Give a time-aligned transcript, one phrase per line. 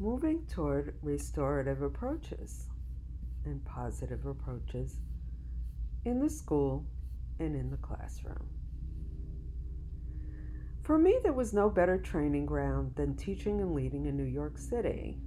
[0.00, 2.66] moving toward restorative approaches
[3.44, 5.00] and positive approaches
[6.04, 6.86] in the school
[7.40, 8.48] and in the classroom.
[10.82, 14.56] For me, there was no better training ground than teaching and leading in New York
[14.56, 15.18] City.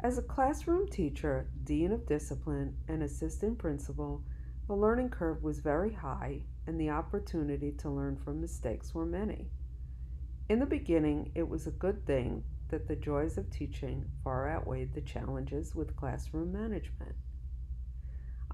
[0.00, 4.22] As a classroom teacher, dean of discipline, and assistant principal,
[4.68, 9.50] the learning curve was very high and the opportunity to learn from mistakes were many.
[10.48, 14.94] In the beginning, it was a good thing that the joys of teaching far outweighed
[14.94, 17.14] the challenges with classroom management.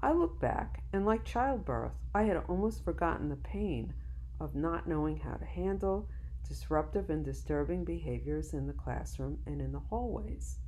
[0.01, 3.93] I look back, and like childbirth, I had almost forgotten the pain
[4.39, 6.09] of not knowing how to handle
[6.47, 10.59] disruptive and disturbing behaviors in the classroom and in the hallways.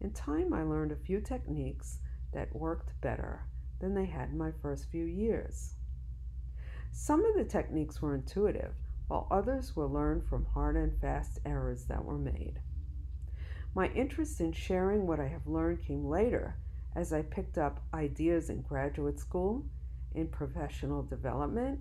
[0.00, 2.00] In time, I learned a few techniques
[2.32, 3.46] that worked better
[3.80, 5.74] than they had in my first few years.
[6.92, 8.74] Some of the techniques were intuitive,
[9.08, 12.60] while others were learned from hard and fast errors that were made.
[13.76, 16.56] My interest in sharing what I have learned came later
[16.94, 19.66] as I picked up ideas in graduate school,
[20.14, 21.80] in professional development,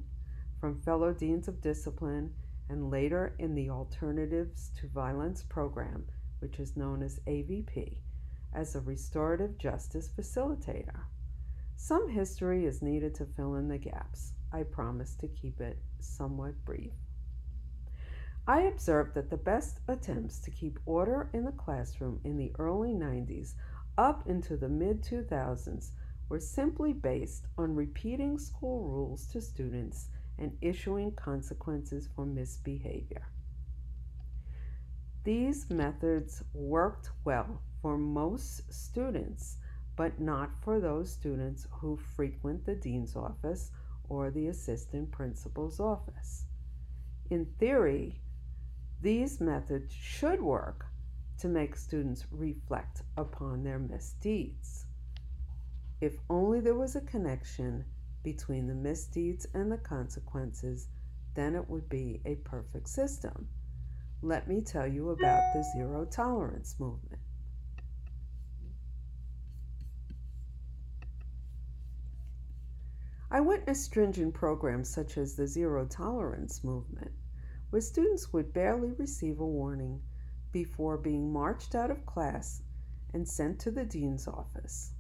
[0.60, 2.34] from fellow deans of discipline,
[2.68, 6.06] and later in the Alternatives to Violence program,
[6.40, 7.96] which is known as AVP,
[8.52, 11.00] as a restorative justice facilitator.
[11.78, 14.34] Some history is needed to fill in the gaps.
[14.52, 16.92] I promise to keep it somewhat brief.
[18.48, 22.94] I observed that the best attempts to keep order in the classroom in the early
[22.94, 23.56] 90s
[23.98, 25.92] up into the mid 2000s
[26.30, 33.28] were simply based on repeating school rules to students and issuing consequences for misbehavior.
[35.24, 39.58] These methods worked well for most students
[39.96, 43.72] but not for those students who frequent the dean's office
[44.08, 46.46] or the assistant principal's office.
[47.30, 48.22] In theory,
[49.02, 50.86] these methods should work
[51.40, 54.86] to make students reflect upon their misdeeds.
[56.02, 57.86] If only there was a connection
[58.24, 60.88] between the misdeeds and the consequences,
[61.36, 63.48] then it would be a perfect system.
[64.22, 67.22] Let me tell you about the zero tolerance movement.
[73.36, 77.12] I witnessed stringent programs such as the Zero Tolerance Movement,
[77.76, 80.02] where students would barely receive a warning
[80.54, 82.62] before being marched out of class
[83.14, 84.94] and sent to the dean's office.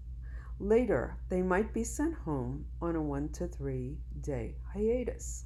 [0.59, 5.45] Later, they might be sent home on a one to three day hiatus.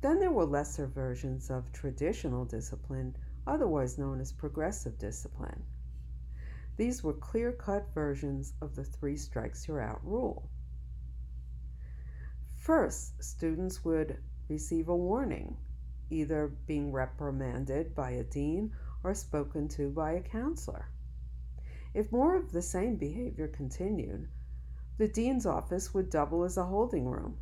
[0.00, 3.14] Then there were lesser versions of traditional discipline,
[3.46, 5.62] otherwise known as progressive discipline.
[6.78, 10.48] These were clear cut versions of the three strikes you're out rule.
[12.54, 14.16] First, students would
[14.48, 15.58] receive a warning,
[16.10, 18.72] either being reprimanded by a dean
[19.02, 20.86] or spoken to by a counselor.
[21.94, 24.28] If more of the same behavior continued,
[24.98, 27.38] the dean's office would double as a holding room.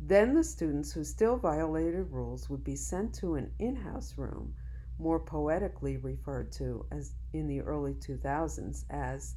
[0.00, 4.54] Then the students who still violated rules would be sent to an in house room,
[4.98, 9.34] more poetically referred to as in the early 2000s as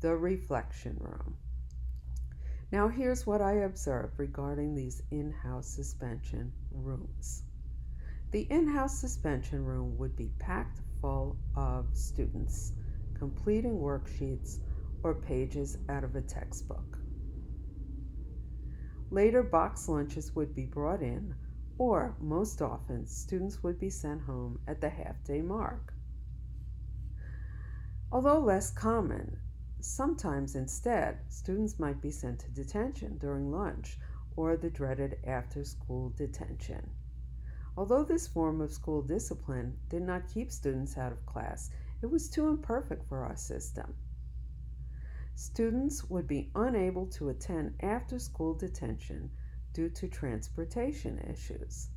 [0.00, 1.36] the reflection room.
[2.72, 7.42] Now, here's what I observed regarding these in house suspension rooms.
[8.30, 12.72] The in house suspension room would be packed full of students
[13.12, 14.60] completing worksheets
[15.02, 16.98] or pages out of a textbook.
[19.10, 21.34] Later, box lunches would be brought in,
[21.76, 25.92] or most often, students would be sent home at the half day mark.
[28.10, 29.41] Although less common,
[29.84, 33.98] Sometimes, instead, students might be sent to detention during lunch
[34.36, 36.88] or the dreaded after school detention.
[37.76, 41.70] Although this form of school discipline did not keep students out of class,
[42.00, 43.96] it was too imperfect for our system.
[45.34, 49.32] Students would be unable to attend after school detention
[49.72, 51.88] due to transportation issues.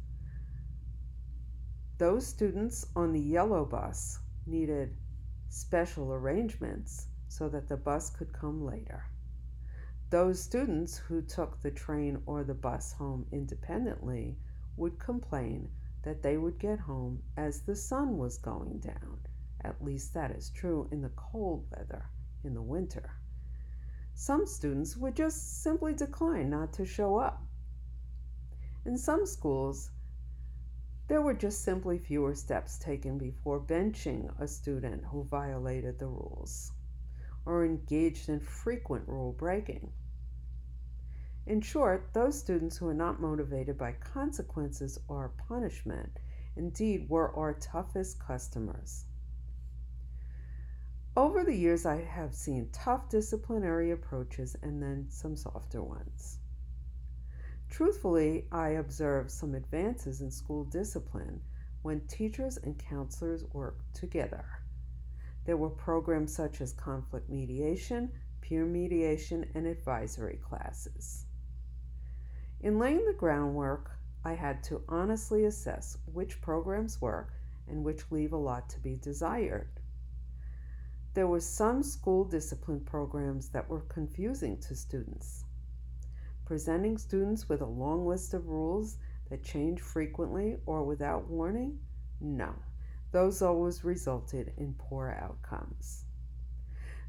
[2.00, 4.18] Those students on the yellow bus
[4.48, 4.98] needed
[5.50, 9.06] special arrangements so that the bus could come later.
[10.12, 14.38] Those students who took the train or the bus home independently
[14.78, 15.70] would complain
[16.04, 19.20] that they would get home as the sun was going down.
[19.62, 22.06] At least that is true in the cold weather
[22.44, 23.10] in the winter.
[24.14, 27.44] Some students would just simply decline not to show up.
[28.86, 29.90] In some schools,
[31.08, 36.72] there were just simply fewer steps taken before benching a student who violated the rules
[37.46, 39.92] or engaged in frequent rule breaking.
[41.46, 46.20] In short, those students who are not motivated by consequences or punishment
[46.56, 49.06] indeed were our toughest customers.
[51.18, 56.40] Over the years, I have seen tough disciplinary approaches and then some softer ones.
[57.70, 61.42] Truthfully, I observed some advances in school discipline
[61.84, 64.46] when teachers and counselors work together.
[65.46, 68.12] There were programs such as conflict mediation,
[68.42, 71.26] peer mediation, and advisory classes.
[72.62, 73.92] In laying the groundwork,
[74.24, 77.34] I had to honestly assess which programs work
[77.68, 79.70] and which leave a lot to be desired.
[81.14, 85.46] There were some school discipline programs that were confusing to students.
[86.46, 88.98] Presenting students with a long list of rules
[89.30, 91.80] that change frequently or without warning?
[92.20, 92.54] No,
[93.16, 96.04] those always resulted in poor outcomes.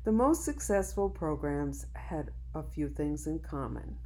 [0.05, 3.97] The most successful programs had a few things in common.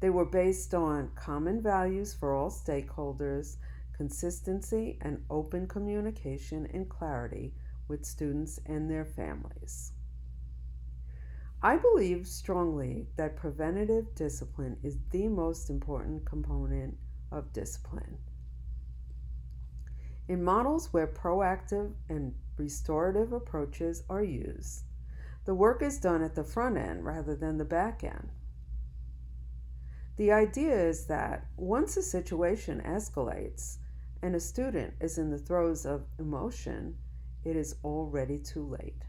[0.00, 3.56] They were based on common values for all stakeholders,
[3.94, 7.54] consistency, and open communication and clarity
[7.88, 9.92] with students and their families.
[11.62, 16.98] I believe strongly that preventative discipline is the most important component
[17.30, 18.18] of discipline.
[20.28, 24.84] In models where proactive and restorative approaches are used,
[25.44, 28.28] the work is done at the front end rather than the back end.
[30.16, 33.78] The idea is that once a situation escalates
[34.22, 36.96] and a student is in the throes of emotion,
[37.44, 39.02] it is already too late.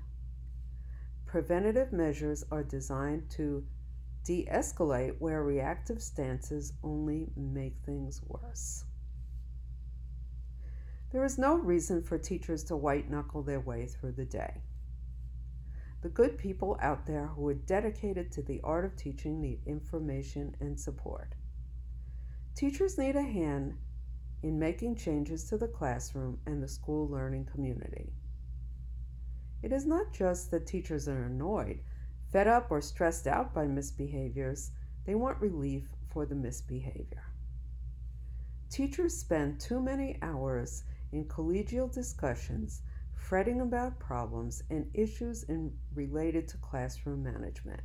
[1.26, 3.64] Preventative measures are designed to
[4.24, 8.86] de escalate where reactive stances only make things worse.
[11.14, 14.64] There is no reason for teachers to white knuckle their way through the day.
[16.02, 20.56] The good people out there who are dedicated to the art of teaching need information
[20.60, 21.36] and support.
[22.56, 23.78] Teachers need a hand
[24.42, 28.12] in making changes to the classroom and the school learning community.
[29.62, 31.80] It is not just that teachers are annoyed,
[32.32, 34.72] fed up, or stressed out by misbehaviors,
[35.06, 37.24] they want relief for the misbehavior.
[38.72, 40.84] Teachers spend too many hours
[41.14, 42.82] in collegial discussions
[43.14, 47.82] fretting about problems and issues in, related to classroom management.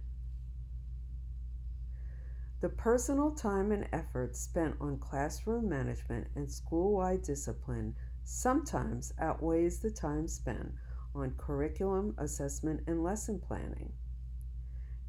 [2.61, 7.95] The personal time and effort spent on classroom management and school wide discipline
[8.25, 10.73] sometimes outweighs the time spent
[11.15, 13.93] on curriculum, assessment, and lesson planning.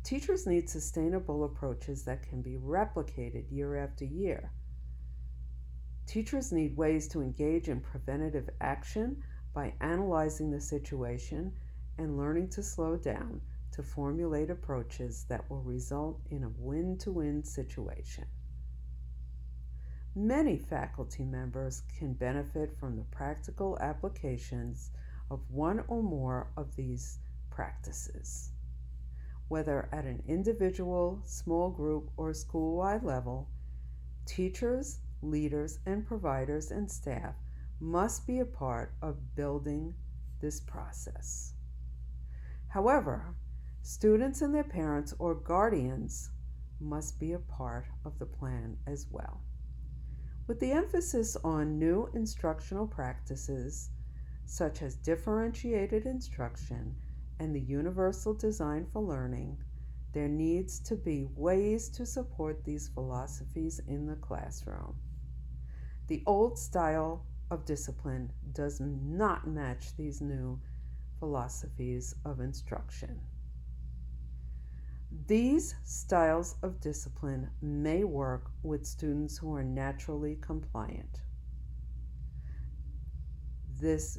[0.03, 4.51] Teachers need sustainable approaches that can be replicated year after year.
[6.09, 9.21] Teachers need ways to engage in preventative action
[9.53, 11.53] by analyzing the situation
[11.99, 13.39] and learning to slow down
[13.73, 18.25] to formulate approaches that will result in a win to win situation.
[20.15, 24.89] Many faculty members can benefit from the practical applications
[25.29, 27.19] of one or more of these
[27.51, 28.49] practices.
[29.47, 33.47] Whether at an individual, small group, or school wide level,
[34.25, 37.35] teachers, leaders, and providers and staff
[37.79, 39.93] must be a part of building
[40.41, 41.53] this process.
[42.67, 43.35] However,
[43.81, 46.29] students and their parents or guardians
[46.79, 49.41] must be a part of the plan as well.
[50.47, 53.91] With the emphasis on new instructional practices
[54.45, 56.95] such as differentiated instruction
[57.39, 59.57] and the universal design for learning,
[60.11, 64.95] there needs to be ways to support these philosophies in the classroom.
[66.09, 70.59] The old style of discipline does not match these new
[71.19, 73.21] philosophies of instruction.
[75.27, 81.21] These styles of discipline may work with students who are naturally compliant.
[83.79, 84.17] This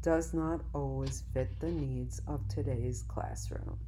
[0.00, 3.78] does not always fit the needs of today's classroom.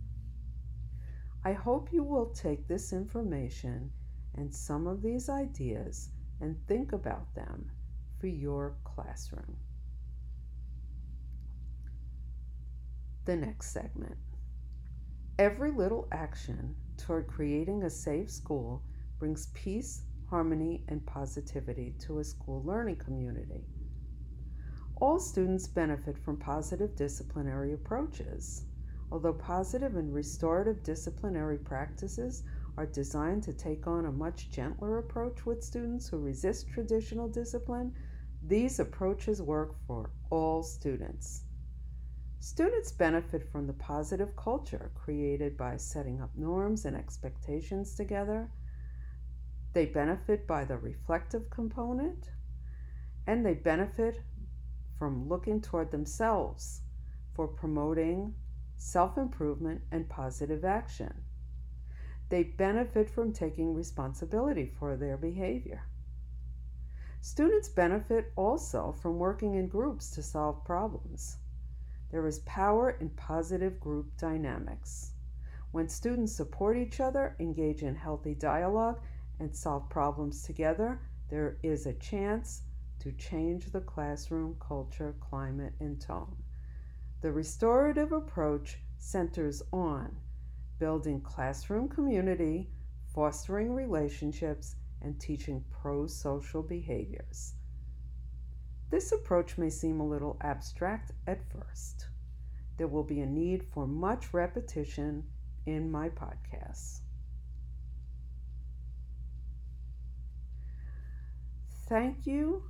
[1.47, 3.91] I hope you will take this information
[4.35, 6.11] and some of these ideas
[6.43, 7.71] and think about them
[8.21, 9.57] for your classroom.
[13.25, 14.17] The next segment.
[15.39, 18.83] Every little action toward creating a safe school
[19.19, 23.65] brings peace, harmony, and positivity to a school learning community.
[24.97, 28.65] All students benefit from positive disciplinary approaches.
[29.11, 32.45] Although positive and restorative disciplinary practices
[32.77, 37.93] are designed to take on a much gentler approach with students who resist traditional discipline,
[38.43, 41.45] these approaches work for all students.
[42.41, 48.51] Students benefit from the positive culture created by setting up norms and expectations together.
[49.75, 52.31] They benefit by the reflective component,
[53.27, 54.23] and they benefit
[54.99, 56.81] from looking toward themselves
[57.35, 58.35] for promoting
[58.77, 61.15] self improvement and positive action.
[62.33, 65.83] They benefit from taking responsibility for their behavior.
[67.21, 71.37] Students benefit also from working in groups to solve problems.
[72.11, 75.13] There is power in positive group dynamics.
[75.73, 79.03] When students support each other, engage in healthy dialogue,
[79.39, 82.63] and solve problems together, there is a chance
[83.01, 86.43] to change the classroom culture, climate, and tone.
[87.21, 90.17] The restorative approach centers on
[90.83, 92.69] building classroom community,
[93.15, 97.55] fostering relationships, and teaching pro social behaviors.
[98.91, 102.09] This approach may seem a little abstract at first.
[102.79, 105.23] There will be a need for much repetition
[105.67, 106.99] in my podcasts.
[111.87, 112.65] Thank you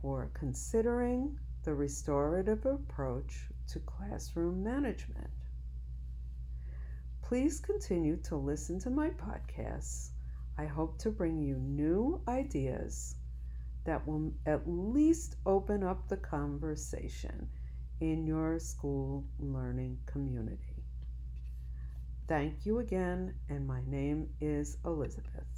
[0.00, 5.28] for considering the restorative approach to classroom management.
[7.28, 10.12] Please continue to listen to my podcasts.
[10.56, 13.16] I hope to bring you new ideas
[13.84, 17.46] that will at least open up the conversation
[18.00, 20.82] in your school learning community.
[22.28, 25.57] Thank you again, and my name is Elizabeth.